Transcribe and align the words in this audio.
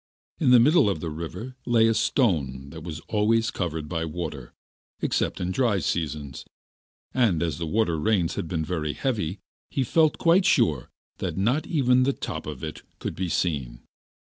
In 0.39 0.49
the 0.49 0.59
middle 0.59 0.89
of 0.89 0.99
the 0.99 1.11
river 1.11 1.57
lay 1.63 1.85
a 1.87 1.93
stone 1.93 2.71
that 2.71 2.81
was 2.83 3.01
always 3.01 3.51
covered 3.51 3.87
by 3.87 4.03
water, 4.03 4.51
except 4.99 5.39
in 5.39 5.51
dry 5.51 5.77
seasons, 5.77 6.43
and 7.13 7.43
as 7.43 7.59
the 7.59 7.67
winter 7.67 7.99
rains 7.99 8.33
had 8.33 8.47
been 8.47 8.65
very 8.65 8.93
heavy, 8.93 9.37
he 9.69 9.83
felt 9.83 10.17
quite 10.17 10.43
sure 10.43 10.89
that 11.19 11.37
not 11.37 11.67
even 11.67 12.01
the 12.01 12.13
top 12.13 12.47
of 12.47 12.63
it 12.63 12.81
could 12.97 13.15
be 13.15 13.29
seen. 13.29 13.83